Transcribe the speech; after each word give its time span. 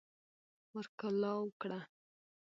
ور 0.73 0.87
کولاو 0.99 1.43
کړه 1.61 1.79